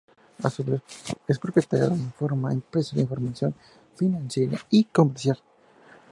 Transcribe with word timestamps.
A 0.41 0.49
su 0.49 0.63
vez, 0.63 0.81
es 1.27 1.37
propietaria 1.37 1.87
de 1.89 1.95
Informa, 1.95 2.51
empresa 2.51 2.95
de 2.95 3.03
información 3.03 3.53
financiera 3.95 4.57
y 4.71 4.85
comercial. 4.85 5.39